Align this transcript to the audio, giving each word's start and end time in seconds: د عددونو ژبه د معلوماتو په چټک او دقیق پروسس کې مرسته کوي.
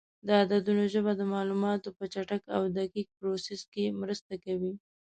د 0.27 0.29
عددونو 0.41 0.83
ژبه 0.93 1.11
د 1.15 1.21
معلوماتو 1.33 1.89
په 1.97 2.03
چټک 2.13 2.43
او 2.55 2.61
دقیق 2.77 3.07
پروسس 3.17 3.61
کې 3.71 3.95
مرسته 4.01 4.33
کوي. 4.45 4.73